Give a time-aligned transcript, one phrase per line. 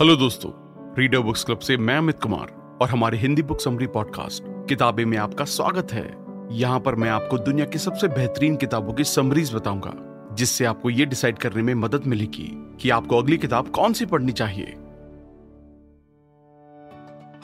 [0.00, 0.50] Hello दोस्तों
[0.98, 5.18] reader books club से मैं अमित कुमार और हमारे हिंदी बुक समरी पॉडकास्ट किताबें में
[5.18, 6.04] आपका स्वागत है।
[6.52, 9.92] यहाँ पर मैं आपको दुनिया की सबसे बेहतरीन किताबों की समरीज बताऊँगा,
[10.34, 12.48] जिससे आपको ये डिसाइड करने में मदद मिलेगी
[12.80, 14.64] कि आपको अगली किताब कौन सी पढ़नी चाहिए।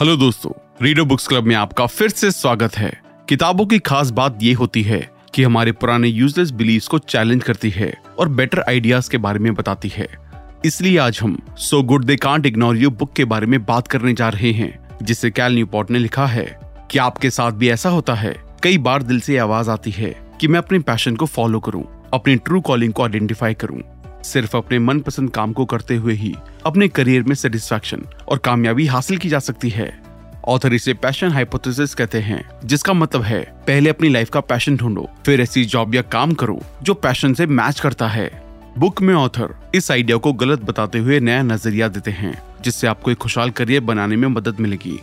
[0.00, 0.52] हेलो दोस्तों
[0.82, 4.82] रीडर बुक्स क्लब में आपका फिर से स्वागत है। किताबों की खास बात ये होती
[4.82, 9.38] है कि हमारे पुराने यूजलेस बिलीव्स को चैलेंज करती है और बेटर आइडियाज़ के बारे
[9.38, 10.23] में बताती है।
[10.64, 14.12] इसलिए आज हम so good they can't ignore you book के बारे में बात करने
[14.12, 16.60] जा रहे हैं, जिसे कैल न्यूपोर्ट ने लिखा है।
[16.90, 18.36] कि आपके साथ भी ऐसा होता है?
[18.62, 22.36] कई बार दिल से आवाज़ आती है कि मैं अपने पैशन को फॉलो करूँ, अपनी
[22.36, 23.82] ट्रू कॉलिंग को आइडेंटिफाई करूँ।
[24.22, 26.34] सिर्फ़ अपने मनपसंद काम को करते हुए ही
[26.66, 30.02] अपने करियर में सेटिस्फेक्शन और कामयाबी हासिल की जा सकती है।
[30.48, 35.10] ऑथर इसे पैशन हाइपोथेसिस कहते हैं, जिसका मतलब है, पहले अपनी लाइफ का पैशन ढूंढो,
[35.26, 38.43] फिर ऐसी जॉब या काम करो, जो पैशन से मैच करता है।
[38.78, 43.10] बुक में ऑथर इस आइडिया को गलत बताते हुए नया नज़रिया देते हैं, जिससे आपको
[43.10, 45.00] एक खुशहाल करियर बनाने में मदद मिलेगी।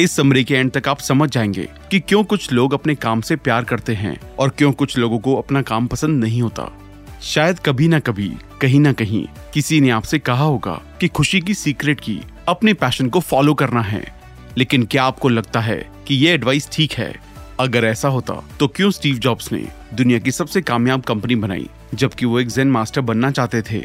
[0.00, 3.36] इस समरी के एंड तक आप समझ जाएँगे कि क्यों कुछ लोग अपने काम से
[3.36, 6.78] प्यार करते हैं और क्यों कुछ लोगों को अपना काम पसंद नहीं होता।
[7.22, 11.54] शायद कभी ना कभी, कहीं ना कहीं, किसी ने आपसे कहा होगा कि खुशी की
[11.54, 14.14] सीक्रेट की, अपने पैशन को फॉलो करना है।
[14.58, 17.14] लेकिन क्या आपको लगता है कि ये एडवाइस ठीक है?
[17.60, 21.68] अगर ऐसा होता तो क्यों स्टीव जॉब्स ने दुनिया की सबसे कामयाब कंपनी बनाई?
[21.94, 23.84] जबकि वो एक जेन मास्टर बनना चाहते थे।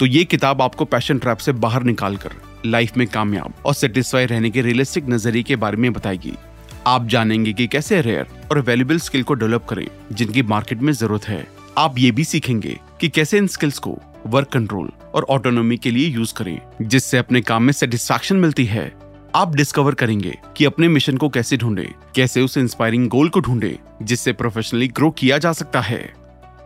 [0.00, 2.32] तो ये किताब आपको पैशन ट्रैप से बाहर निकाल कर
[2.66, 6.32] लाइफ में कामयाब और सेटिस्फाई रहने के रियलिस्टिक नज़रिए के बारे में बताएगी।
[6.86, 11.28] आप जानेंगे कि कैसे रेयर और वैल्यूबल स्किल को डेवलप करें, जिनकी मार्केट में ज़रूरत
[11.28, 11.46] है।
[11.78, 16.08] आप ये भी सीखेंगे कि कैसे इन स्किल्स को वर्क कंट्रोल और ऑटोनोमी के लिए
[16.08, 18.92] यूज़ करें, जिससे अपने काम में सेटिस्फेक्शन मिलती है।
[19.34, 23.78] आप डिस्कवर करेंगे कि अपने मिशन को कैसे ढूंढे, कैसे उस इंस्पायरिंग गोल को ढूंढे,
[24.02, 26.23] जिससे प्रोफेशनली ग्रो किया जा सकता है।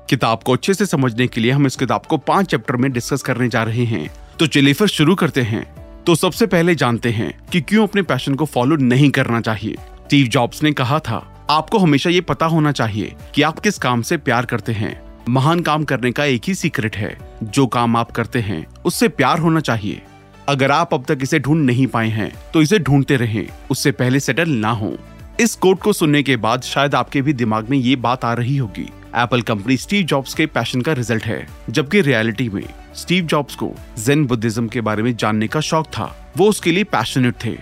[0.09, 3.23] किताब को अच्छे से समझने के लिए हम इस किताब को पाँच चैप्टर में डिस्कस
[3.23, 5.65] करने जा रहे हैं। तो चलिए फिर शुरू करते हैं।
[6.05, 10.27] तो सबसे पहले जानते हैं कि क्यों अपने पैशन को फॉलो नहीं करना चाहिए। स्टीव
[10.27, 11.17] जॉब्स ने कहा था,
[11.51, 15.61] आपको हमेशा ये पता होना चाहिए कि आप किस काम से प्यार करते हैं। महान
[15.61, 19.61] काम करने का एक ही सीक्रेट है, जो काम आप करते हैं, उससे प्यार होना
[19.61, 20.03] चाहिए।
[20.49, 24.21] अगर आप अब तक इसे ढूंढ नहीं पाए हैं तो इसे ढूंढते रहें, उससे पहले
[24.21, 24.97] सेटल ना हो।
[25.41, 28.57] इस कोट को सुनने के बाद शायद आपके भी दिमाग में ये बात आ रही
[28.57, 32.63] होगी। एप्पल कंपनी स्टीव जॉब्स के पैशन का रिज़ल्ट है। जबकि रियलिटी में
[32.95, 36.85] स्टीव जॉब्स को जेन बुद्धिज्म के बारे में जानने का शौक था। वो उसके लिए
[36.85, 37.57] पैशनेट थे।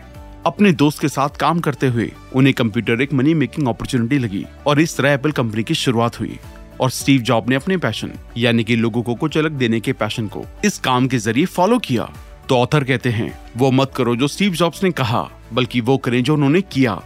[0.46, 4.80] अपने दोस्त के साथ काम करते हुए उन्हें कंप्यूटर एक मनी मेकिंग अपॉर्चुनिटी लगी और
[4.80, 6.38] इस तरह एप्पल कंपनी की शुरुआत हुई।
[6.80, 10.26] और स्टीव जॉब ने अपने पैशन यानी कि लोगों को कुछ अलग देने के पैशन
[10.26, 12.08] को इस काम के ज़रिए फॉलो किया।
[12.48, 16.22] तो ऑथर कहते हैं, वो मत करो जो स्टीव जॉब्स ने कहा, बल्कि वो करें
[16.22, 17.00] जो उन्होंने किया।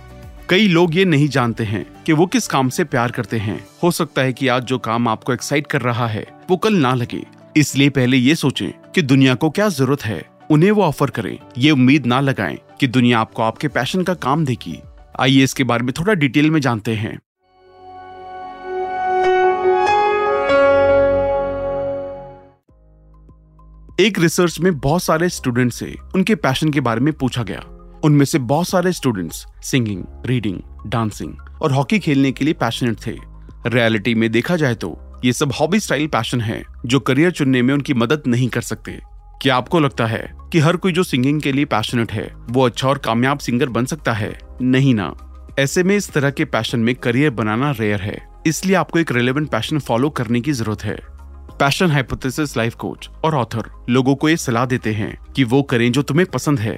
[0.50, 3.90] कई लोग ये नहीं जानते हैं कि वो किस काम से प्यार करते हैं। हो
[3.90, 7.22] सकता है कि आज जो काम आपको एक्साइट कर रहा है, वो कल ना लगे।
[7.56, 11.70] इसलिए पहले ये सोचें कि दुनिया को क्या ज़रूरत है, उन्हें वो ऑफ़र करें। ये
[11.70, 14.78] उम्मीद ना लगाएँ कि दुनिया आपको आपके पैशन का काम देगी।
[15.20, 17.18] आइए इसके बारे में थोड़ा डिटेल में जानते हैं।
[24.00, 28.24] एक रिसर्च में बहुत सारे स्टूडेंट से उनके पैशन के बारे में पूछा गया। उनमें
[28.24, 33.14] से बहुत सारे स्टूडेंट्स सिंगिंग रीडिंग डांसिंग और हॉकी खेलने के लिए पैशनेट थे।
[33.66, 37.72] रियलिटी में देखा जाए तो ये सब हॉबी स्टाइल पैशन है, जो करियर चुनने में
[37.74, 38.98] उनकी मदद नहीं कर सकते।
[39.42, 42.88] क्या आपको लगता है कि हर कोई जो सिंगिंग के लिए पैशनेट है, वो अच्छा
[42.88, 44.38] और कामयाब सिंगर बन सकता है?
[44.62, 45.14] नहीं ना।
[45.58, 49.50] ऐसे में इस तरह के पैशन में करियर बनाना रेयर है, इसलिए आपको एक रेलेवेंट
[49.50, 50.98] पैशन फॉलो करने की ज़रूरत है।
[51.58, 55.90] पैशन हाइपोथेसिस लाइफ कोच और ऑथर लोगों को ये सलाह देते हैं कि वो करें
[55.92, 56.74] जो तुम्हें पसंद है।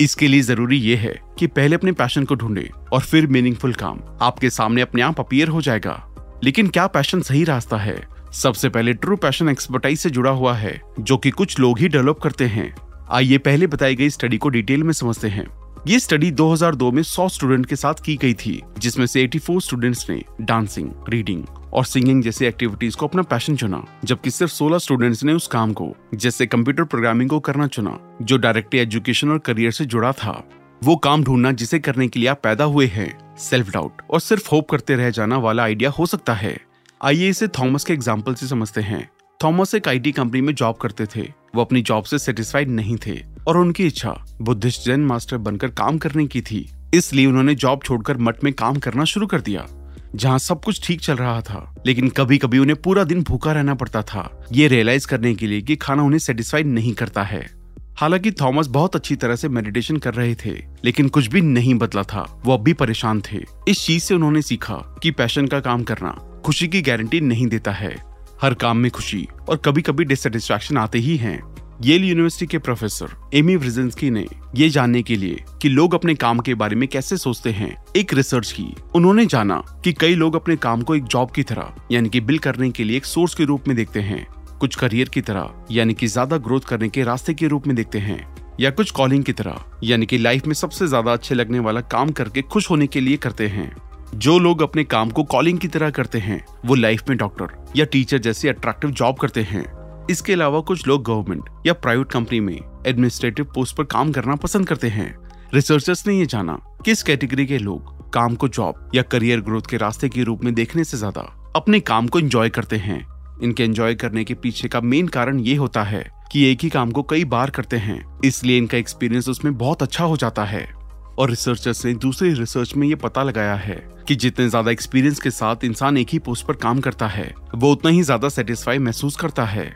[0.00, 4.00] इसके लिए ज़रूरी ये है कि पहले अपने पैशन को ढूंढे और फिर मीनिंगफुल काम।
[4.22, 6.08] आपके सामने अपने आप अपीयर हो जाएगा।
[6.44, 8.08] लेकिन क्या पैशन सही रास्ता है?
[8.32, 12.18] सबसे पहले ट्रू पैशन एक्सपर्टाइज से जुड़ा हुआ है, जो कि कुछ लोग ही डेवलप
[12.22, 12.76] करते हैं।
[13.10, 17.28] आइए पहले बताई गई स्टडी को डिटेल में समझते हैं। ये स्टडी 2002 में 100
[17.28, 22.22] स्टूडेंट के साथ की गई थी, जिसमें से 84 स्टूडेंट्स ने डांसिंग रीडिंग और सिंगिंग
[22.22, 26.46] जैसी एक्टिविटीज़ को अपना पैशन चुना, जबकि सिर्फ़ 16 स्टूडेंट्स ने उस काम को, जैसे
[26.46, 30.48] कंप्यूटर प्रोग्रामिंग को करना चुना, जो डायरेक्टली एजुकेशन और करियर से जुड़ा था।
[30.84, 34.48] वो काम ढूंढना, जिसे करने के लिए आप पैदा हुए हैं सेल्फ डाउट और सिर्फ़
[34.52, 36.60] होप करते रह जाना वाला आइडिया हो सकता है।
[37.02, 39.10] आइए इसे थॉमस के एग्ज़ाम्पल से समझते हैं।
[39.44, 43.20] थॉमस एक आईटी कंपनी में जॉब करते थे। वो अपनी जॉब से सेटिस्फाइड नहीं थे
[43.46, 48.16] और उनकी इच्छा बुद्धिस्ट जैन मास्टर बनकर काम करने की थी। इसलिए उन्होंने जॉब छोड़कर
[48.16, 49.66] मठ में काम करना शुरू कर दिया,
[50.14, 53.74] जहाँ सब कुछ ठीक चल रहा था। लेकिन कभी कभी उन्हें पूरा दिन भूखा रहना
[53.74, 57.50] पड़ता था। ये रियलाइज़ करने के लिए कि खाना उन्हें सेटिस्फाइड नहीं करता है।
[57.96, 60.50] हालाँकि थॉमस बहुत अच्छी तरह से मेडिटेशन कर रहे थे,
[60.84, 64.42] लेकिन कुछ भी नहीं बदला था। वो अब भी परेशान थे। इस चीज़ से उन्होंने
[64.42, 66.10] सीखा कि पैशन का काम करना
[66.44, 68.07] खुशी की गारंटी नहीं देता है।
[68.42, 71.40] हर काम में खुशी और कभी कभी डिससेटिस्फैक्शन आते ही हैं।
[71.84, 74.26] येल यूनिवर्सिटी के प्रोफेसर एमी ब्रिजेंस्की ने
[74.56, 78.14] ये जानने के लिए कि लोग अपने काम के बारे में कैसे सोचते हैं। एक
[78.14, 82.08] रिसर्च की उन्होंने जाना कि कई लोग अपने काम को एक जॉब की तरह, यानी
[82.08, 84.26] कि बिल करने के लिए एक सोर्स के रूप में देखते हैं।
[84.60, 87.98] कुछ करियर की तरह, यानी कि ज़्यादा ग्रोथ करने के रास्ते के रूप में देखते
[87.98, 88.26] हैं।
[88.60, 92.10] या कुछ कॉलिंग की तरह, यानी कि लाइफ में सबसे ज़्यादा अच्छे लगने वाला काम
[92.10, 93.70] करके खुश होने के लिए करते हैं।
[94.14, 97.84] जो लोग अपने काम को कॉलिंग की तरह करते हैं, वो लाइफ में डॉक्टर या
[97.84, 99.64] टीचर जैसी अट्रैक्टिव जॉब करते हैं।
[100.10, 104.68] इसके अलावा कुछ लोग गवर्नमेंट या प्राइवेट कंपनी में एडमिनिस्ट्रेटिव पोस्ट पर काम करना पसंद
[104.68, 105.14] करते हैं।
[105.54, 109.76] रिसर्चर्स ने ये जाना किस कैटेगरी के लोग काम को जॉब या करियर ग्रोथ के
[109.76, 111.20] रास्ते के रूप में देखने से ज़्यादा
[111.56, 113.04] अपने काम को एंजॉय करते हैं।
[113.42, 116.90] इनके एंजॉय करने के पीछे का मेन कारण ये होता है कि एक ही काम
[116.90, 120.77] को कई बार करते हैं। इसलिए इनका एक्सपीरियंस उसमें बहुत अच्छा हो जाता है।
[121.18, 123.76] और रिसर्चर्स ने दूसरी रिसर्च में ये पता लगाया है
[124.08, 127.72] कि जितने ज़्यादा एक्सपीरियंस के साथ इंसान एक ही पोस्ट पर काम करता है, वो
[127.72, 129.74] उतना ही ज़्यादा सेटिस्फाई महसूस करता है।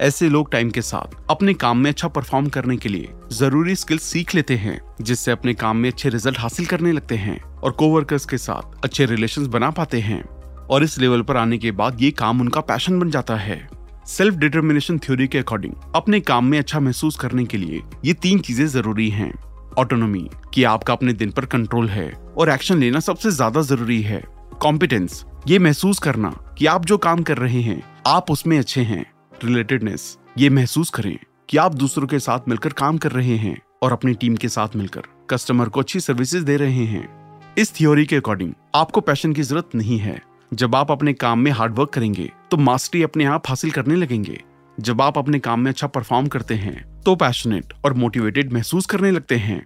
[0.00, 4.02] ऐसे लोग टाइम के साथ अपने काम में अच्छा परफॉर्म करने के लिए ज़रूरी स्किल्स
[4.02, 8.24] सीख लेते हैं, जिससे अपने काम में अच्छे रिज़ल्ट हासिल करने लगते हैं और कोवर्कर्स
[8.26, 10.22] के साथ अच्छे रिलेशंस बना पाते हैं।
[10.66, 13.68] और इस लेवल पर आने के बाद ये काम उनका पैशन बन जाता है।
[14.08, 18.38] सेल्फ डिटर्मिनेशन थ्योरी के अकॉर्डिंग अपने काम में अच्छा महसूस करने के लिए ये तीन
[18.40, 19.32] चीज़ें ज़रूरी हैं।
[19.80, 24.22] ऑटोनोमी कि आपका अपने दिन पर कंट्रोल है, और एक्शन लेना सबसे ज़्यादा ज़रूरी है।
[24.62, 29.04] कॉम्पिटेंस ये महसूस करना कि आप जो काम कर रहे हैं, आप उसमें अच्छे हैं।
[29.44, 31.16] रिलेटेडनेस ये महसूस करें
[31.48, 34.76] कि आप दूसरों के साथ मिलकर काम कर रहे हैं, और अपनी टीम के साथ
[34.76, 37.08] मिलकर कस्टमर को अच्छी सर्विसेज़ दे रहे हैं।
[37.58, 40.20] इस थ्योरी के अकॉर्डिंग आपको पैशन की ज़रूरत नहीं है।
[40.52, 44.40] जब आप अपने काम में हार्डवर्क करेंगे तो मास्टरी अपने आप हासिल करने लगेंगे।
[44.78, 49.10] जब आप अपने काम में अच्छा परफॉर्म करते हैं तो पैशनेट और मोटिवेटेड महसूस करने
[49.10, 49.62] लगते हैं।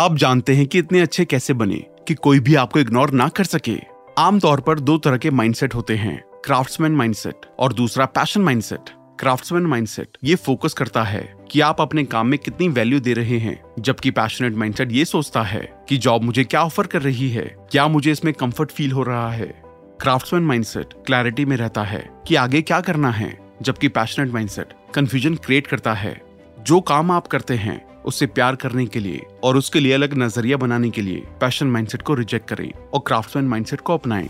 [0.00, 1.76] अब जानते हैं कि इतने अच्छे कैसे बने
[2.08, 3.76] कि कोई भी आपको इग्नोर ना कर सके।
[4.18, 9.62] आमतौर पर दो तरह के माइंडसेट होते हैं क्राफ्ट्समैन माइंडसेट और दूसरा पैशन माइंडसेट क्राफ्ट्समैन
[9.62, 13.60] माइंडसेट ये फोकस करता है कि आप अपने काम में कितनी वैल्यू दे रहे हैं,
[13.80, 17.86] जबकि पैशनेट माइंडसेट ये सोचता है कि जॉब मुझे क्या ऑफ़र कर रही है, क्या
[17.88, 19.48] मुझे इसमें कंफर्ट फील हो रहा है।
[20.00, 25.34] क्राफ्ट्समैन माइंडसेट क्लैरिटी में रहता है कि आगे क्या करना है, जबकि पैशनेट माइंडसेट कंफ्यूजन
[25.36, 26.20] क्रिएट करता है।
[26.58, 30.56] जो काम आप करते हैं उससे प्यार करने के लिए और उसके लिए अलग नज़रिया
[30.56, 34.28] बनाने के लिए पैशन माइंडसेट को रिजेक्ट करें और क्राफ्ट्समैन माइंडसेट को अपनाएँ।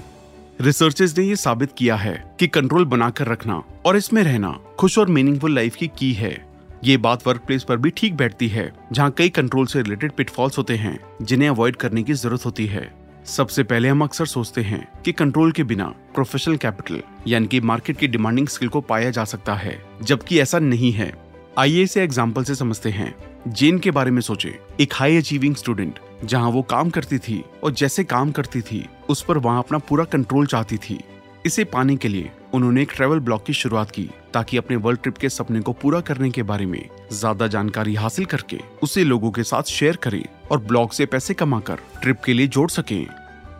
[0.61, 5.09] रिसर्चर्स ने यह साबित किया है कि कंट्रोल बनाकर रखना और इसमें रहना खुश और
[5.09, 6.37] मीनिंगफुल लाइफ की की है।
[6.85, 10.59] ये बात वर्क प्लेस पर भी ठीक बैठती है, जहाँ कई कंट्रोल से रिलेटेड पिटफॉल्स
[10.59, 12.93] होते हैं, जिन्हें अवॉइड करने की ज़रूरत होती है।
[13.27, 15.85] सबसे पहले हम अक्सर सोचते हैं कि कंट्रोल के बिना
[16.15, 20.59] प्रोफेशनल कैपिटल यानी कि मार्केट की डिमांडिंग स्किल को पाया जा सकता है, जबकि ऐसा
[20.59, 21.13] नहीं है।
[21.59, 23.15] आइए इसे एग्ज़ाम्पल से समझते हैं।
[23.47, 27.73] जेन के बारे में सोचे। एक हाई अचीविंग स्टूडेंट जहाँ वो काम करती थी और
[27.73, 30.99] जैसे काम करती थी, उस पर वहाँ अपना पूरा कंट्रोल चाहती थी।
[31.47, 35.19] इसे पाने के लिए उन्होंने एक ट्रेवल ब्लॉग की शुरुआत की, ताकि अपने वर्ल्ड ट्रिप
[35.19, 39.43] के सपने को पूरा करने के बारे में ज़्यादा जानकारी हासिल करके उसे लोगों के
[39.43, 43.07] साथ शेयर करें और ब्लॉग से पैसे कमाकर ट्रिप के लिए जोड़ सकें।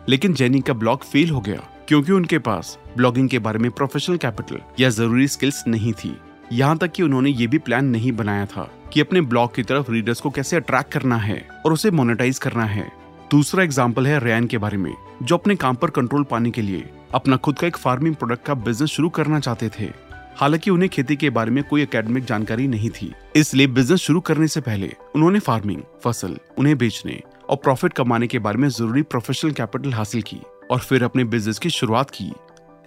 [0.09, 4.17] लेकिन जेनी का ब्लॉग फेल हो गया, क्योंकि उनके पास ब्लॉगिंग के बारे में प्रोफेशनल
[4.17, 6.15] कैपिटल या ज़रूरी स्किल्स नहीं थी।
[6.53, 9.91] यहाँ तक कि उन्होंने ये भी प्लान नहीं बनाया था। कि अपने ब्लॉग की तरफ़
[9.91, 12.87] रीडर्स को कैसे अट्रैक्ट करना है और उसे मोनेटाइज करना है।
[13.31, 14.93] दूसरा एग्ज़ाम्पल है रैन के बारे में,
[15.23, 18.53] जो अपने काम पर कंट्रोल पाने के लिए अपना खुद का एक फ़ार्मिंग प्रोडक्ट का
[18.53, 19.89] बिज़नेस शुरू करना चाहते थे।
[20.37, 24.47] हालाँकि उन्हें खेती के बारे में कोई एकेडमिक जानकारी नहीं थी। इसलिए बिज़नेस शुरू करने
[24.47, 29.51] से पहले उन्होंने फ़ार्मिंग फ़सल, उन्हें बेचने और प्रॉफिट कमाने के बारे में ज़रूरी प्रोफेशनल
[29.51, 32.33] कैपिटल हासिल की और फिर अपने बिज़नेस की शुरुआत की।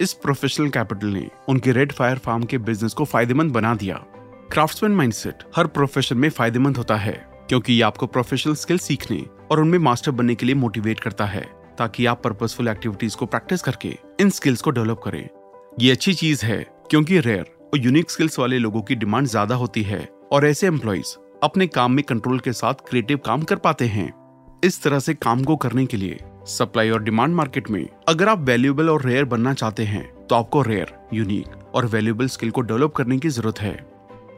[0.01, 4.05] इस प्रोफेशनल कैपिटल ने उनके रेड फायर फार्म के बिज़नेस को फ़ायदेमंद बना दिया।
[4.51, 7.11] क्राफ्ट्समैन माइंडसेट हर प्रोफेशन में फ़ायदेमंद होता है,
[7.49, 9.17] क्योंकि ये आपको प्रोफेशनल स्किल सीखने
[9.51, 11.41] और उनमें मास्टर बनने के लिए मोटिवेट करता है,
[11.77, 15.27] ताकि आप पर्पसफुल एक्टिविटीज़ को प्रैक्टिस करके इन स्किल्स को डेवलप करें।
[15.79, 16.57] ये अच्छी चीज़ है,
[16.89, 21.15] क्योंकि रेयर और यूनिक स्किल्स वाले लोगों की डिमांड ज़्यादा होती है, और ऐसे एम्प्लॉयज़
[21.43, 24.11] अपने काम में कंट्रोल के साथ क्रिएटिव काम कर पाते हैं।
[24.63, 28.39] इस तरह से काम को करने के लिए सप्लाई और डिमांड मार्केट में अगर आप
[28.41, 32.93] वैल्यूएबल और रेयर बनना चाहते हैं तो आपको रेयर यूनिक और वैल्यूएबल स्किल को डेवलप
[32.93, 33.88] करने की ज़रूरत है।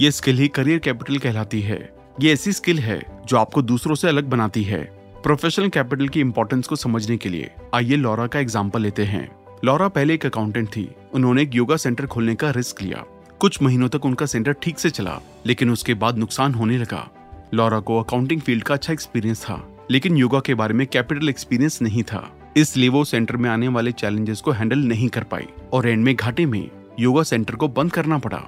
[0.01, 1.77] ये स्किल ही करियर कैपिटल कहलाती है।
[2.21, 4.79] ये ऐसी स्किल है जो आपको दूसरों से अलग बनाती है।
[5.23, 9.29] प्रोफेशनल कैपिटल की इम्पोर्टेंस को समझने के लिए आइए लॉरा का एग्ज़ाम्पल लेते हैं।
[9.65, 13.03] लॉरा पहले एक अकाउंटेंट थी। उन्होंने एक योगा सेंटर खोलने का रिस्क लिया।
[13.39, 17.07] कुछ महीनों तक उनका सेंटर ठीक से चला, लेकिन उसके बाद नुकसान होने लगा।
[17.53, 21.81] लॉरा को अकाउंटिंग फ़ील्ड का अच्छा एक्सपीरियंस था, लेकिन योगा के बारे में कैपिटल एक्सपीरियंस
[21.81, 22.23] नहीं था।
[22.57, 26.15] इसलिए वो सेंटर में आने वाले चैलेंजेस को हैंडल नहीं कर पाई। और एंड में
[26.15, 28.41] घाटे में योगा सेंटर को बंद करना पड़ा।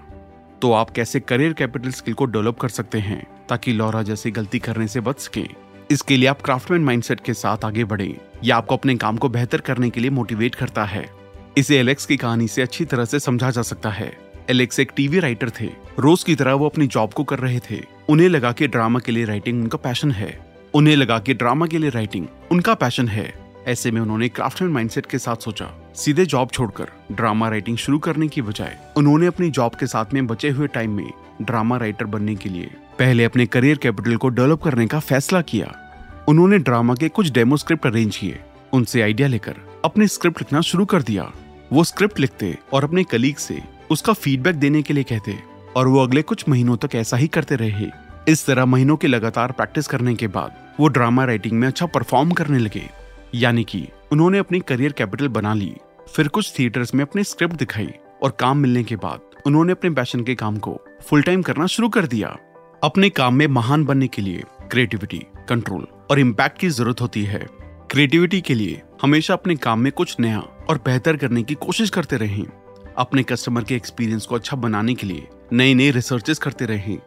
[0.63, 4.59] तो आप कैसे करियर कैपिटल स्किल को डेवलप कर सकते हैं ताकि लॉरा जैसी गलती
[4.59, 5.43] करने से बच सके?
[5.91, 9.61] इसके लिए आप क्राफ्टमैन माइंडसेट के साथ आगे बढ़े या आपको अपने काम को बेहतर
[9.61, 11.09] करने के लिए मोटिवेट करता है।
[11.57, 14.17] इसे एलेक्स की कहानी से अच्छी तरह से समझा जा सकता है।
[14.49, 17.81] एलेक्स एक टीवी राइटर थे। रोज की तरह वो अपनी जॉब को कर रहे थे।
[18.09, 21.77] उन्हें लगा कि ड्रामा के लिए राइटिंग उनका पैशन है। उन्हें लगा कि ड्रामा के
[21.77, 26.49] लिए राइटिंग उनका पैशन है। ऐसे में उन्होंने क्राफ्टमैन माइंडसेट के साथ सोचा, सीधे जॉब
[26.49, 30.67] छोड़कर ड्रामा राइटिंग शुरू करने की बजाय, उन्होंने अपनी जॉब के साथ में बचे हुए
[30.67, 34.99] टाइम में ड्रामा राइटर बनने के लिए पहले अपने करियर कैपिटल को डेवलप करने का
[34.99, 35.73] फैसला किया।
[36.27, 38.39] उन्होंने ड्रामा के कुछ डेमो स्क्रिप्ट अरेंज किए,
[38.73, 39.55] उनसे आइडिया लेकर
[39.85, 41.31] अपने स्क्रिप्ट लिखना शुरू कर दिया।
[41.73, 45.37] वो स्क्रिप्ट लिखते और अपने कलीग से उसका फीडबैक देने के लिए कहते
[45.75, 47.87] और वो अगले कुछ महीनों तक ऐसा ही करते रहे।
[48.27, 52.31] इस तरह महीनों के लगातार प्रैक्टिस करने के बाद वो ड्रामा राइटिंग में अच्छा परफॉर्म
[52.31, 52.89] करने लगे।
[53.35, 55.73] यानी कि उन्होंने अपनी करियर कैपिटल बना ली,
[56.15, 57.89] फिर कुछ थिएटर्स में अपनी स्क्रिप्ट दिखाई
[58.23, 61.89] और काम मिलने के बाद उन्होंने अपने पैशन के काम को फुल टाइम करना शुरू
[61.89, 62.35] कर दिया।
[62.83, 67.45] अपने काम में महान बनने के लिए क्रिएटिविटी कंट्रोल और इम्पैक्ट की ज़रूरत होती है।
[67.91, 72.17] क्रिएटिविटी के लिए हमेशा अपने काम में कुछ नया और बेहतर करने की कोशिश करते
[72.17, 72.45] रहें।
[72.97, 76.97] अपने कस्टमर के एक्सपीरियंस को अच्छा बनाने के लिए नए नए रिसर्चेस करते रहें।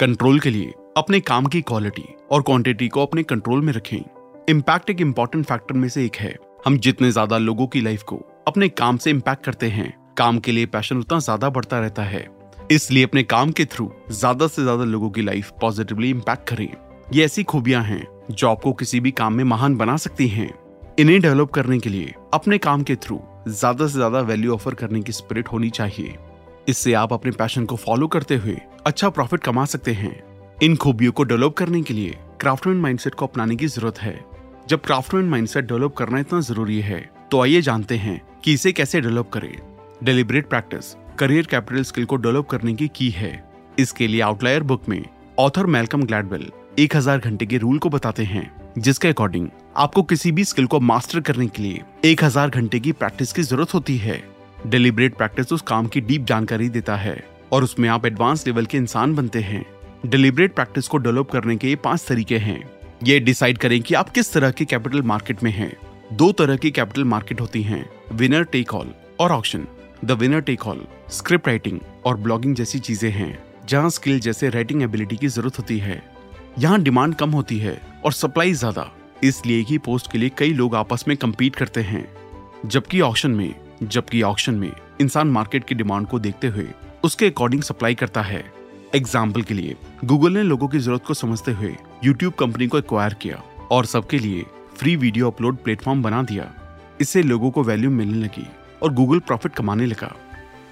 [0.00, 4.00] कंट्रोल के लिए अपने काम की क्वालिटी और क्वांटिटी को अपने कंट्रोल में रखें।
[4.48, 6.34] इम्पैक्ट एक इंपॉर्टेंट फैक्टर में से एक है।
[6.64, 8.16] हम जितने ज़्यादा लोगों की लाइफ को
[8.48, 12.26] अपने काम से इम्पैक्ट करते हैं, काम के लिए पैशन उतना ज़्यादा बढ़ता रहता है।
[12.70, 16.68] इसलिए अपने काम के थ्रू ज़्यादा से ज़्यादा लोगों की लाइफ पॉजिटिवली इम्पैक्ट करें।
[17.14, 20.50] ये ऐसी खूबियाँ हैं जो आपको किसी भी काम में महान बना सकती हैं।
[20.98, 25.00] इन्हें डेवलप करने के लिए अपने काम के थ्रू ज़्यादा से ज़्यादा वैल्यू ऑफ़र करने
[25.00, 26.16] की स्पिरिट होनी चाहिए।
[26.68, 30.16] इससे आप अपने पैशन को फॉलो करते हुए अच्छा प्रॉफिट कमा सकते हैं।
[30.62, 34.14] इन खूबियों को डेवलप करने के लिए क्राफ्टमैन माइंडसेट को अपनाने की ज़रूरत है।
[34.66, 36.98] जब क्राफ्टमैन माइंडसेट डेवलप करना इतना ज़रूरी है
[37.30, 39.52] तो आइए जानते हैं कि इसे कैसे डेवलप करें।
[40.04, 43.30] Deliberate practice career capital skill को डेवलप करने की की है।
[43.78, 45.04] इसके लिए आउटलायर बुक में
[45.38, 50.32] ऑथर मेलकम ग्लैडवेल एक हज़ार घंटे के रूल को बताते हैं, जिसके अकॉर्डिंग आपको किसी
[50.32, 53.96] भी स्किल को मास्टर करने के लिए एक हज़ार घंटे की प्रैक्टिस की ज़रूरत होती
[53.98, 54.22] है।
[54.66, 57.16] डेलिब्रेट प्रैक्टिस उस काम की डीप जानकारी देता है
[57.52, 59.64] और उसमें आप एडवांस लेवल के इंसान बनते हैं।
[60.06, 62.62] डेलिब्रेट प्रैक्टिस को डेवलप करने के ये पाँच तरीके हैं।
[63.04, 65.72] ये डिसाइड करें कि आप किस तरह के कैपिटल मार्केट में हैं।
[66.12, 69.66] दो तरह की कैपिटल मार्केट होती हैं विनर टेक ऑल और option
[70.04, 73.38] the winner take all script writing और ब्लॉगिंग जैसी चीज़ें हैं,
[73.68, 76.02] जहाँ स्किल जैसे राइटिंग एबिलिटी की ज़रूरत होती है।
[76.58, 78.90] यहाँ डिमांड कम होती है और सप्लाई ज़्यादा,
[79.24, 82.06] इसलिए ही पोस्ट के लिए कई लोग आपस में कम्पीट करते हैं।
[82.66, 86.68] जबकि ऑप्शन में, जबकि ऑप्शन में इंसान मार्केट की डिमांड को देखते हुए
[87.04, 88.44] उसके अकॉर्डिंग सप्लाई करता है।
[88.94, 91.74] एग्ज़ाम्पल के लिए गूगल ने लोगों की ज़रूरत को समझते हुए
[92.04, 94.44] यूट्यूब कंपनी को एक्वायर किया और सबके लिए
[94.76, 96.52] फ्री वीडियो अपलोड प्लेटफॉर्म बना दिया।
[97.00, 98.46] इससे लोगों को वैल्यू मिलने लगी
[98.82, 100.14] और गूगल प्रॉफिट कमाने लगा।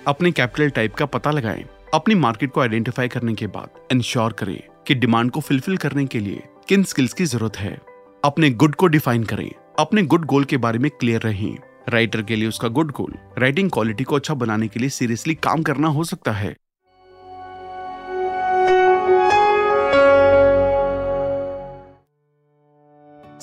[0.06, 1.64] अपने कैपिटल टाइप का पता लगाएँ।
[1.94, 6.20] अपनी मार्केट को आइडेंटिफाई करने के बाद इंश्योर करें कि डिमांड को फुलफिल करने के
[6.20, 7.78] लिए किन स्किल्स की ज़रूरत है।
[8.24, 11.56] अपने गुड को डिफाइन करें। अपने गुड गोल के बारे में क्लियर रहें।
[11.88, 15.62] राइटर के लिए उसका गुड गोल राइटिंग क्वालिटी को अच्छा बनाने के लिए सीरियसली काम
[15.62, 16.54] करना हो सकता है।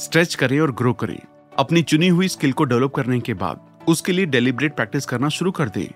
[0.01, 1.19] स्ट्रेच करें और ग्रो करें।
[1.59, 5.51] अपनी चुनी हुई स्किल को डेवलप करने के बाद उसके लिए डेलिब्रेट प्रैक्टिस करना शुरू
[5.51, 5.87] कर दें।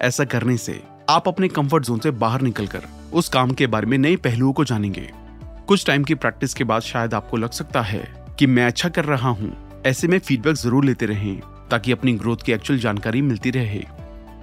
[0.00, 3.96] ऐसा करने से आप अपने कंफर्ट जोन से बाहर निकलकर उस काम के बारे में
[3.98, 5.08] नए पहलुओं को जानेंगे।
[5.66, 8.02] कुछ टाइम की प्रैक्टिस के बाद शायद आपको लग सकता है
[8.38, 11.40] कि मैं अच्छा कर रहा हूँ। ऐसे में फीडबैक ज़रूर लेते रहें,
[11.70, 13.84] ताकि अपनी ग्रोथ की एक्चुअल जानकारी मिलती रहे।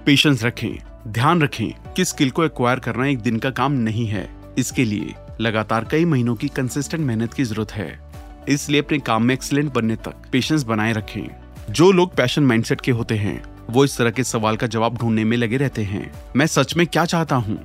[0.06, 4.28] पेशेंस रखें, ध्यान रखें कि स्किल को एक्वायर करना एक दिन का काम नहीं है।
[4.58, 8.09] इसके लिए लगातार कई महीनों की कंसिस्टेंट मेहनत की ज़रूरत है।
[8.48, 11.28] इसलिए अपने काम में एक्सीलेंट बनने तक पेशेंस बनाए रखें।
[11.70, 15.24] जो लोग पैशन माइंडसेट के होते हैं, वो इस तरह के सवाल का जवाब ढूँढने
[15.24, 17.58] में लगे रहते हैं। मैं सच में क्या चाहता हूँ?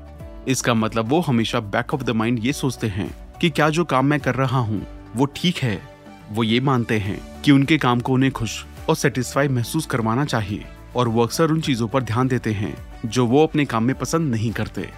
[0.47, 3.09] इसका मतलब वो हमेशा बैक ऑफ़ द माइंड ये सोचते हैं
[3.41, 5.79] कि क्या जो काम मैं कर रहा हूँ, वो ठीक है।
[6.31, 10.65] वो ये मानते हैं कि उनके काम को उन्हें खुश और सेटिस्फाई महसूस करवाना चाहिए
[10.95, 14.31] और वो अक्सर उन चीज़ों पर ध्यान देते हैं जो वो अपने काम में पसंद
[14.31, 14.89] नहीं करते।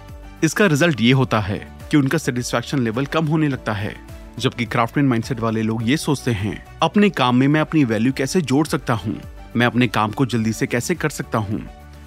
[0.44, 1.58] इसका रिज़ल्ट ये होता है
[1.90, 3.94] कि उनका सेटिस्फेक्शन लेवल कम होने लगता है।
[4.38, 8.40] जबकि क्राफ्टमैन माइंडसेट वाले लोग ये सोचते हैं, अपने काम में मैं अपनी वैल्यू कैसे
[8.40, 9.20] जोड़ सकता हूँ?
[9.56, 11.60] मैं अपने काम को जल्दी से कैसे कर सकता हूँ?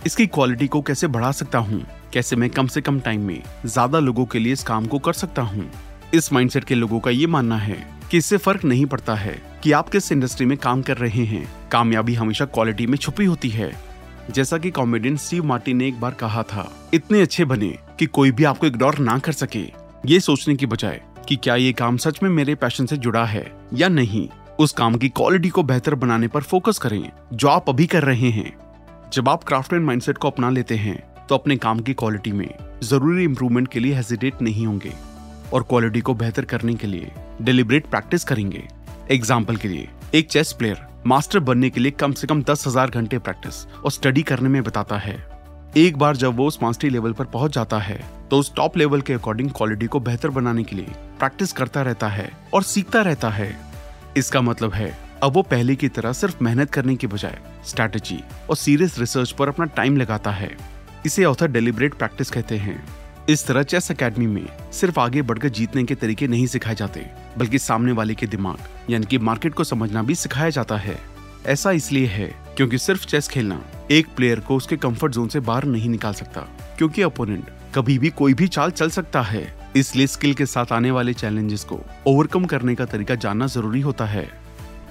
[0.06, 1.86] इसकी क्वालिटी को कैसे बढ़ा सकता हूँ?
[2.14, 5.14] कैसे मैं कम से कम टाइम में ज़्यादा लोगों के लिए इस काम को कर
[5.14, 5.70] सकता हूँ?
[6.14, 7.78] इस माइंडसेट के लोगों का ये मानना है
[8.12, 11.48] कि इससे फ़र्क नहीं पड़ता है कि आप किस इंडस्ट्री में काम कर रहे हैं।
[11.72, 13.72] कामयाबी हमेशा क्वालिटी में छुपी होती है।
[14.30, 18.32] जैसा कि कॉमेडियन स्टीव मार्टिन ने एक बार कहा था, इतने अच्छे बने कि कोई
[18.32, 19.66] भी आपको इग्नोर ना कर सके।
[20.06, 23.44] ये सोचने की बजाय कि क्या ये काम सच में मेरे पैशन से जुड़ा है
[23.74, 24.28] या नहीं?
[24.60, 28.30] उस काम की क्वालिटी को बेहतर बनाने पर फोकस करें, जो आप अभी कर रहे
[28.30, 28.52] हैं।
[29.14, 30.98] जब आप क्राफ्ट क्राफ्टमैन माइंडसेट को अपना लेते हैं
[31.30, 32.50] तो अपने काम की क्वालिटी में
[32.84, 34.92] ज़रूरी इंप्रूवमेंट के लिए हेजिटेट नहीं होंगे
[35.54, 37.12] और क्वालिटी को बेहतर करने के लिए
[37.42, 38.68] डेलिब्रेट प्रैक्टिस करेंगे।
[39.12, 42.90] एग्ज़ाम्पल के लिए, एक चेस प्लेयर मास्टर बनने के लिए कम से कम दस हज़ार
[42.90, 45.16] घंटे प्रैक्टिस और स्टडी करने में बताता है।
[45.78, 48.00] एक बार जब वो उस मास्टरी लेवल पर पहुँच जाता है
[48.30, 50.86] तो उस टॉप लेवल के अकॉर्डिंग क्वालिटी को बेहतर बनाने के लिए
[51.20, 53.56] प्रैक्टिस करता रहता है और सीखता रहता है।
[54.18, 58.56] इसका मतलब है, अब वो पहले की तरह सिर्फ़ मेहनत करने के बजाय स्ट्रैटेजी और
[58.56, 60.56] सीरियस रिसर्च पर अपना टाइम लगाता है।
[61.06, 62.84] इसे ऑथर डेलिब्रेट प्रैक्टिस कहते हैं।
[63.30, 67.60] इस तरह चेस अकेडमी में सिर्फ़ आगे बढ़कर जीतने के तरीके नहीं सिखाए जाते, बल्कि
[67.60, 68.58] सामने वाले के दिमाग,
[68.90, 71.00] यानी कि मार्केट को समझना भी सिखाया जाता है।
[71.46, 75.63] ऐसा इसलिए है, क्योंकि सिर्फ़ चेस खेलना एक प्लेयर को उसके कंफर्ट जोन से बाहर
[75.63, 76.41] नहीं निकाल सकता,
[76.77, 79.43] क्योंकि अपोनेंट कभी भी कोई भी चाल चल सकता है।
[79.75, 84.05] इसलिए स्किल के साथ आने वाले चैलेंजेस को ओवरकम करने का तरीका जानना ज़रूरी होता
[84.05, 84.27] है।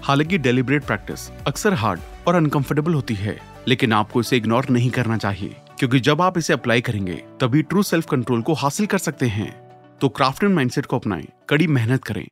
[0.03, 3.39] हालाँकि डेलिब्रेट प्रैक्टिस अक्सर हार्ड और अनकंफर्टेबल होती है,
[3.69, 7.83] लेकिन आपको इसे इग्नोर नहीं करना चाहिए, क्योंकि जब आप इसे अप्लाई करेंगे, तभी ट्रू
[7.83, 9.53] सेल्फ कंट्रोल को हासिल कर सकते हैं।
[10.01, 12.27] तो क्राफ्ट एंड माइंडसेट को अपनाएँ, कड़ी मेहनत करें।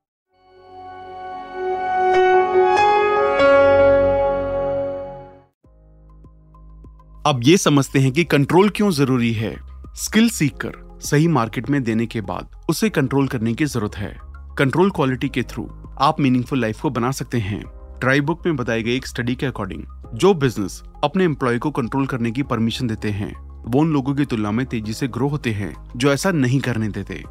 [7.29, 9.57] अब ये समझते हैं कि कंट्रोल क्यों ज़रूरी है?
[9.95, 14.19] स्किल सीखकर सही मार्केट में देने के बाद उसे कंट्रोल करने की ज़रूरत है।
[14.59, 15.71] कंट्रोल क्वालिटी के थ्रू
[16.01, 17.65] आप मीनिंगफुल लाइफ को बना सकते हैं।
[18.01, 19.83] ट्राई बुक में बताई गई एक स्टडी के अकॉर्डिंग
[20.15, 24.25] जो बिज़नेस अपने एम्प्लॉय को कंट्रोल करने की परमिशन देते हैं। वो उन लोगों की
[24.25, 27.25] तुलना में तेज़ी से ग्रो होते हैं, जो ऐसा नहीं करने देते।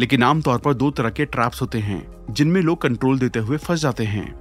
[0.00, 3.80] लेकिन आमतौर पर दो तरह के ट्रैप्स होते हैं, जिनमें लोग कंट्रोल देते हुए फंस
[3.80, 4.32] जाते हैं।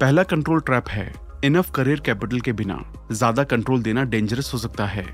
[0.00, 2.78] पहला कंट्रोल ट्रैप है इनफ करियर कैपिटल के बिना
[3.12, 5.06] ज़्यादा कंट्रोल देना डेंजरस हो सकता है।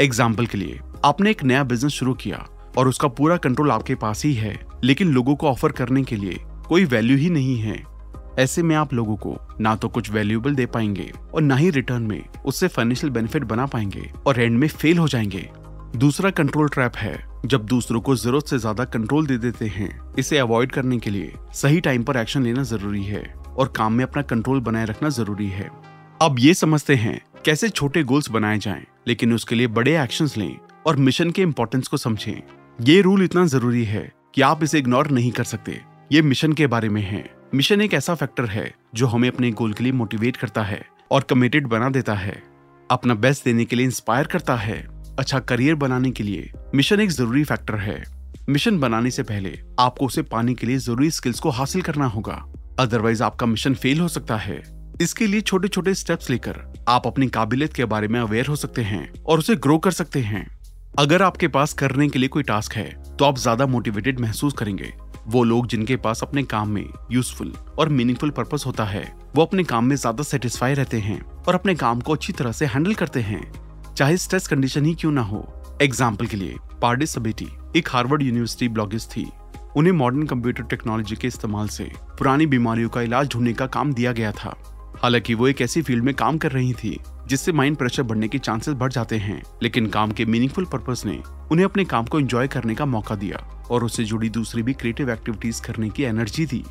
[0.00, 2.46] एग्ज़ाम्पल के लिए, आपने एक नया बिज़नेस शुरू किया
[2.78, 6.38] और उसका पूरा कंट्रोल आपके पास ही है, लेकिन लोगों को ऑफ़र करने के लिए
[6.68, 7.82] कोई वैल्यू ही नहीं है।
[8.38, 12.02] ऐसे में आप लोगों को ना तो कुछ वैल्यूएबल दे पाएँगे और ना ही रिटर्न
[12.02, 15.48] में उससे फाइनेंशियल बेनिफिट बना पाएँगे और एंड में फेल हो जाएँगे।
[15.96, 20.38] दूसरा कंट्रोल ट्रैप है, जब दूसरों को ज़रूरत से ज़्यादा कंट्रोल दे देते हैं, इसे
[20.38, 23.22] अवॉइड करने के लिए सही टाइम पर एक्शन लेना ज़रूरी है।
[23.58, 25.70] और काम में अपना कंट्रोल बनाए रखना ज़रूरी है।
[26.22, 30.56] अब ये समझते हैं कैसे छोटे गोल्स बनाए जाएँ, लेकिन उसके लिए बड़े एक्शंस लें
[30.86, 32.42] और मिशन के इम्पोर्टेंस को समझें।
[32.80, 35.80] ये रूल इतना ज़रूरी है कि आप इसे इग्नोर नहीं कर सकते।
[36.12, 39.72] ये मिशन के बारे में है। मिशन एक ऐसा फैक्टर है जो हमें अपने गोल
[39.72, 42.42] के लिए मोटिवेट करता है और कमिटेड बना देता है।
[42.90, 44.78] अपना बेस्ट देने के लिए इंस्पायर करता है।
[45.18, 48.02] अच्छा करियर बनाने के लिए मिशन एक ज़रूरी फैक्टर है।
[48.48, 52.44] मिशन बनाने से पहले आपको उसे पाने के लिए ज़रूरी स्किल्स को हासिल करना होगा।
[52.78, 54.62] अदरवाइज़ आपका मिशन फेल हो सकता है।
[55.00, 58.82] इसके लिए छोटे छोटे स्टेप्स लेकर आप अपनी काबिलियत के बारे में अवेयर हो सकते
[58.82, 60.46] हैं और उसे ग्रो कर सकते हैं।
[60.98, 62.88] अगर आपके पास करने के लिए कोई टास्क है
[63.18, 64.92] तो आप ज़्यादा मोटिवेटेड महसूस करेंगे।
[65.26, 69.02] वो लोग जिनके पास अपने काम में यूजफुल और मीनिंगफुल पर्पस होता है,
[69.36, 72.66] वो अपने काम में ज़्यादा सेटिस्फाई रहते हैं और अपने काम को अच्छी तरह से
[72.66, 73.42] हैंडल करते हैं।
[73.94, 75.46] चाहे स्ट्रेस कंडीशन ही क्यों ना हो।
[75.82, 79.26] एग्ज़ाम्पल के लिए पार्डिस सबेटी एक हार्वर्ड यूनिवर्सिटी ब्लॉगिस्ट थी।
[79.76, 84.12] उन्हें मॉडर्न कंप्यूटर टेक्नोलॉजी के इस्तेमाल से पुरानी बीमारियों का इलाज ढूँढने का काम दिया
[84.12, 84.56] गया था।
[85.02, 88.38] हालाँकि वो एक ऐसी फ़ील्ड में काम कर रही थी, जिससे माइंड प्रेशर बढ़ने के
[88.38, 92.48] चांसेस बढ़ जाते हैं, लेकिन काम के मीनिंगफुल पर्पस ने उन्हें अपने काम को एंजॉय
[92.48, 96.64] करने का मौका दिया और उससे जुड़ी दूसरी भी क्रिएटिव एक्टिविटीज़ करने की एनर्जी दी।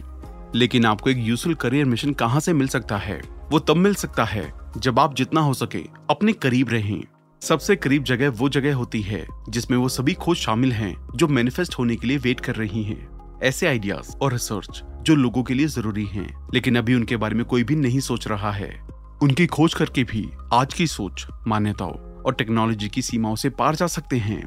[0.56, 3.22] लेकिन आपको एक यूजफुल करियर मिशन कहाँ से मिल सकता है?
[3.52, 7.04] वो तब मिल सकता है जब आप जितना हो सके अपने करीब रहें।
[7.42, 11.78] सबसे करीब जगह वो जगह होती है, जिसमें वो सभी खोज शामिल हैं, जो मैनिफेस्ट
[11.80, 15.68] होने के लिए वेट कर रही हैं। ऐसे आइडियाज़ और रिसर्च जो लोगों के लिए
[15.68, 18.70] ज़रूरी हैं, लेकिन अभी उनके बारे में कोई भी नहीं सोच रहा है।
[19.24, 23.88] उनकी खोज करके भी आज की सोच, मान्यताओं और टेक्नोलॉजी की सीमाओं से पार जा
[23.88, 24.42] सकते हैं।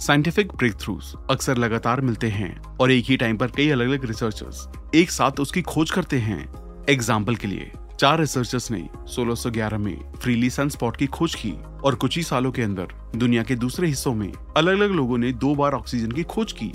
[0.00, 4.04] साइंटिफिक ब्रेक थ्रूज अक्सर लगातार मिलते हैं और एक ही टाइम पर कई अलग अलग
[4.04, 6.40] रिसर्चर्स एक साथ उसकी खोज करते हैं।
[6.90, 7.70] एग्ज़ाम्पल के लिए
[8.02, 11.52] चार रिसर्चर्स ने 1611 में फ्रीली सन स्पॉट की खोज की
[11.84, 15.32] और कुछ ही सालों के अंदर दुनिया के दूसरे हिस्सों में अलग अलग लोगों ने
[15.32, 16.72] दो बार ऑक्सीजन की खोज की।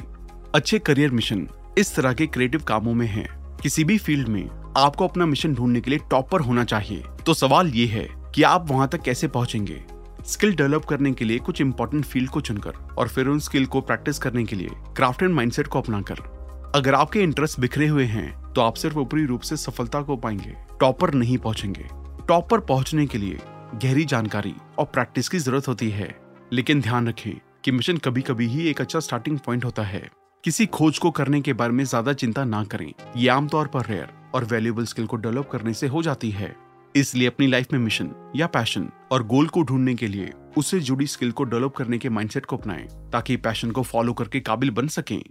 [0.55, 3.27] अच्छे करियर मिशन इस तरह के क्रिएटिव कामों में है।
[3.63, 7.67] किसी भी फ़ील्ड में आपको अपना मिशन ढूँढने के लिए टॉपर होना चाहिए। तो सवाल
[7.67, 9.83] ये है कि आप वहाँ तक कैसे पहुँचेंगे?
[10.25, 13.81] स्किल डेवलप करने के लिए कुछ इंपॉर्टेंट फ़ील्ड को चुनकर और फिर उन स्किल को
[13.81, 16.36] प्रैक्टिस करने के लिए क्राफ्ट एंड माइंडसेट को अपनाकर।
[16.77, 20.53] अगर आपके इंटरेस्ट बिखरे हुए हैं तो आप सिर्फ़ ऊपरी रूप से सफलता को पाएँगे
[20.79, 21.85] टॉपर नहीं पहुँचेंगे।
[22.27, 23.37] टॉप पर पहुँचने के लिए
[23.75, 26.09] गहरी जानकारी और प्रैक्टिस की ज़रूरत होती है।
[26.53, 27.33] लेकिन ध्यान रखें
[27.65, 30.09] कि मिशन कभी कभी ही एक अच्छा स्टार्टिंग पॉइंट होता है।
[30.43, 34.13] किसी खोज को करने के बारे में ज़्यादा चिंता ना करें। ये आमतौर पर रेयर
[34.35, 36.55] और वैल्यूएबल स्किल को डेवलप करने से हो जाती है।
[36.95, 41.07] इसलिए अपनी लाइफ में मिशन या पैशन और गोल को ढूँढने के लिए उससे जुड़ी
[41.07, 44.87] स्किल को डेवलप करने के माइंडसेट को अपनाएँ, ताकि पैशन को फॉलो करके काबिल बन
[44.89, 45.21] सकें।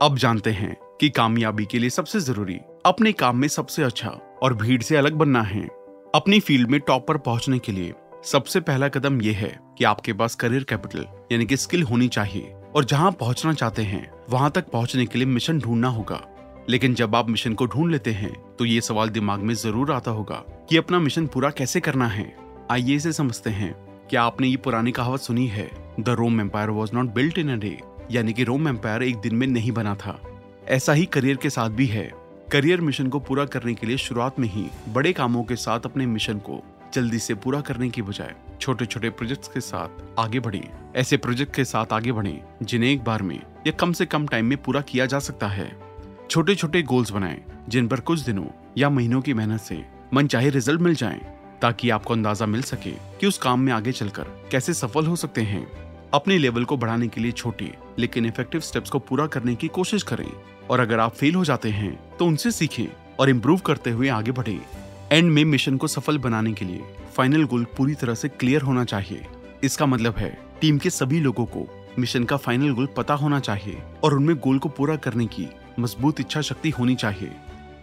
[0.00, 2.54] अब जानते हैं कि कामयाबी के लिए सबसे ज़रूरी,
[2.86, 4.08] अपने काम में सबसे अच्छा
[4.42, 5.62] और भीड़ से अलग बनना है।
[6.14, 10.12] अपनी फ़ील्ड में टॉप पर पहुँचने के लिए सबसे पहला कदम यह है कि आपके
[10.12, 14.68] पास करियर कैपिटल, यानी कि स्किल होनी चाहिए। और जहाँ पहुँचना चाहते हैं, वहाँ तक
[14.70, 16.20] पहुँचने के लिए मिशन ढूंढना होगा।
[16.68, 20.10] लेकिन जब आप मिशन को ढूंढ लेते हैं तो ये सवाल दिमाग में ज़रूर आता
[20.10, 22.32] होगा कि अपना मिशन पूरा कैसे करना है।
[22.70, 23.74] आइए इसे समझते हैं
[24.10, 27.56] क्या आपने ये पुरानी कहावत सुनी है, the Rome empire was not built in a
[27.56, 27.78] day.
[28.10, 30.20] यानी कि रोम एम्पायर एक दिन में नहीं बना था।
[30.68, 32.10] ऐसा ही करियर के साथ भी है।
[32.52, 36.06] करियर मिशन को पूरा करने के लिए शुरुआत में ही बड़े कामों के साथ अपने
[36.06, 36.62] मिशन को
[36.94, 39.88] जल्दी से पूरा करने की बजाय छोटे छोटे प्रोजेक्ट्स के साथ
[40.18, 40.62] आगे बढ़े।
[40.96, 44.46] ऐसे प्रोजेक्ट के साथ आगे बढ़े, जिन्हें एक बार में या कम से कम टाइम
[44.46, 45.76] में पूरा किया जा सकता है।
[46.30, 48.46] छोटे छोटे गोल्स बनाएँ, जिन पर कुछ दिनों
[48.78, 51.20] या महीनों की मेहनत से मन चाहे रिज़ल्ट मिल जाए,
[51.62, 55.42] ताकि आपको अंदाज़ा मिल सके कि उस काम में आगे चलकर कैसे सफल हो सकते
[55.42, 55.66] हैं।
[56.16, 60.02] अपने लेवल को बढ़ाने के लिए छोटे, लेकिन इफ़ेक्टिव स्टेप्स को पूरा करने की कोशिश
[60.02, 60.30] करें।
[60.70, 62.86] और अगर आप फेल हो जाते हैं तो उनसे सीखें
[63.20, 64.58] और इम्प्रूव करते हुए आगे बढ़े।
[65.12, 66.82] एंड में मिशन को सफल बनाने के लिए
[67.16, 69.26] फाइनल गोल पूरी तरह से क्लियर होना चाहिए।
[69.64, 71.66] इसका मतलब है टीम के सभी लोगों को
[71.98, 75.46] मिशन का फाइनल गोल पता होना चाहिए और उनमें गोल को पूरा करने की
[75.78, 77.30] मज़बूत इच्छा शक्ति होनी चाहिए।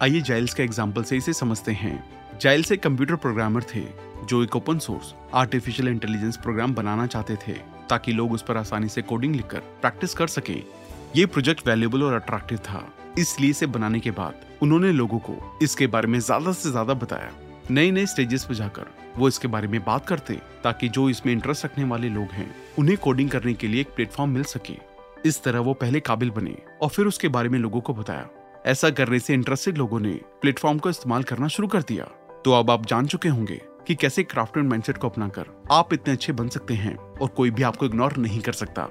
[0.02, 2.04] आइए जाइल्स के एग्ज़ाम्पल से इसे समझते हैं।
[2.42, 3.82] जाइल्स एक कंप्यूटर प्रोग्रामर थे,
[4.24, 7.56] जो एक open source artificial intelligence program बनाना चाहते थे।
[7.94, 10.54] ताकि लोग उस पर आसानी से कोडिंग लिखकर प्रैक्टिस कर सके।
[11.16, 12.84] ये प्रोजेक्ट वैल्यूबल और अट्रैक्टिव था।
[13.20, 17.32] इसलिए इसे बनाने के बाद उन्होंने लोगों को इसके बारे में ज़्यादा से ज़्यादा बताया।
[17.72, 18.86] नए नए स्टेजेस पे जाकर
[19.18, 22.98] वो इसके बारे में बात करते, ताकि जो इसमें इंटरेस्ट रखने वाले लोग हैं, उन्हें
[22.98, 24.78] कोडिंग करने के लिए एक प्लेटफॉर्म मिल सके।
[25.26, 28.28] इस तरह वो पहले काबिल बने और फिर उसके बारे में लोगों को बताया।
[28.66, 32.10] ऐसा करने से इंटरेस्टेड लोगों ने प्लेटफॉर्म को इस्तेमाल करना शुरू कर दिया।
[32.46, 36.34] तो अब आप जान चुके होंगे कि कैसे क्राफ्टेड माइंडसेट को अपनाकर आप इतने अच्छे
[36.34, 38.84] बन सकते हैं और कोई भी आपको इग्नोर नहीं कर सकता।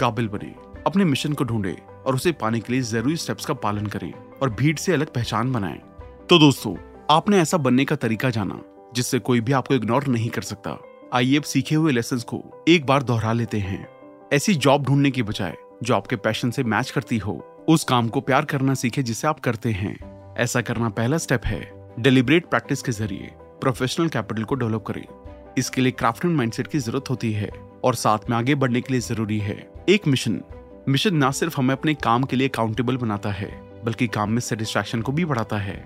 [0.00, 0.54] काबिल बने,
[0.86, 1.76] अपने मिशन को ढूंढे
[2.06, 5.52] और उसे पाने के लिए ज़रूरी स्टेप्स का पालन करें और भीड़ से अलग पहचान
[5.52, 5.78] बनाएँ।
[6.28, 6.76] तो दोस्तों,
[7.10, 8.60] आपने ऐसा बनने का तरीका जाना,
[8.94, 10.78] जिससे कोई भी आपको इग्नोर नहीं कर सकता।
[11.12, 13.86] आइए अब सीखे हुए लेसन को एक बार दोहरा लेते हैं।
[14.32, 18.20] ऐसी जॉब ढूँढने की बजाय, जो आपके पैशन से मैच करती हो, उस काम को
[18.20, 19.96] प्यार करना सीखे जिसे आप करते हैं।
[20.38, 21.60] ऐसा करना पहला स्टेप है
[21.98, 23.30] डेलिब्रेट प्रैक्टिस के ज़रिए।
[23.62, 25.04] प्रोफेशनल कैपिटल को डेवलप करें।
[25.58, 27.50] इसके लिए क्राफ्टन माइंडसेट की ज़रूरत होती है
[27.84, 29.56] और साथ में आगे बढ़ने के लिए ज़रूरी है।
[29.88, 30.40] एक मिशन
[30.88, 33.50] मिशन ना सिर्फ़ हमें अपने काम के लिए अकाउंटेबल बनाता है,
[33.84, 35.76] बल्कि काम में सेटिस्फैक्शन को भी बढ़ाता है।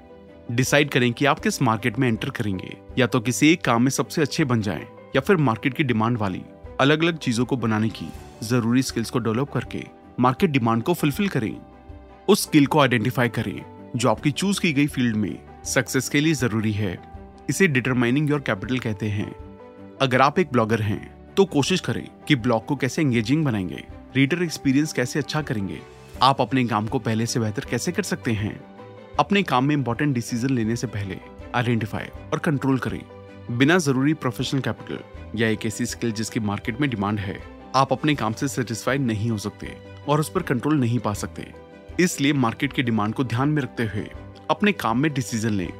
[0.53, 3.91] डिसाइड करें कि आप किस मार्केट में एंटर करेंगे, या तो किसी एक काम में
[3.91, 4.87] सबसे अच्छे बन जाएँ,
[5.17, 6.43] या फिर मार्केट की डिमांड वाली
[6.81, 8.07] अलग अलग चीज़ों को बनाने की,
[8.43, 9.85] ज़रूरी स्किल्स को डेवलप करके
[10.21, 11.57] मार्केट डिमांड को फुलफिल करें।
[12.29, 13.61] उस स्किल को आइडेंटिफाई करें,
[13.97, 17.15] जो आपकी चूज़ की गई फ़ील्ड में सक्सेस के लिए ज़रूरी है।
[17.51, 19.35] इसे डिटरमाइनिंग योर कैपिटल कहते हैं।
[20.01, 23.85] अगर आप एक ब्लॉगर हैं तो कोशिश करें कि ब्लॉग को कैसे एंगेजिंग बनाएँगे
[24.17, 25.79] रीडर एक्सपीरियंस कैसे अच्छा करेंगे।
[26.23, 28.61] आप अपने काम को पहले से बेहतर कैसे कर सकते हैं?
[29.19, 31.19] अपने काम में इंपॉर्टेंट डिसीज़न लेने से पहले
[31.55, 33.01] आइडेंटिफाई और कंट्रोल करें।
[33.51, 34.99] बिना ज़रूरी प्रोफेशनल कैपिटल
[35.41, 37.39] या एक ऐसी स्किल जिसकी मार्केट में डिमांड है,
[37.75, 39.77] आप अपने काम से सेटिस्फाइड नहीं हो सकते
[40.09, 41.53] और उस पर कंट्रोल नहीं पा सकते।
[42.01, 44.11] इसलिए मार्केट की डिमांड को ध्यान में रखते हुए
[44.51, 45.73] अपने काम में डिसीज़न लें।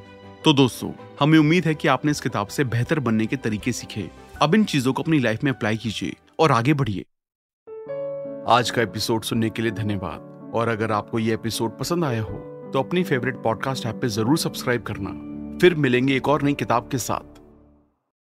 [0.47, 4.05] तो दोस्तों, हमें उम्मीद है कि आपने इस किताब से बेहतर बनने के तरीके सीखे।
[4.43, 7.05] अब इन चीज़ों को अपनी लाइफ में अप्लाई कीजिए और आगे बढ़िए।
[8.49, 12.71] आज का एपिसोड सुनने के लिए धन्यवाद। और अगर आपको ये एपिसोड पसंद आया हो
[12.73, 15.11] तो अपनी फेवरेट पॉडकास्ट ऐप पे ज़रूर सब्सक्राइब करना।
[15.59, 17.36] फिर मिलेंगे एक और नई किताब के साथ।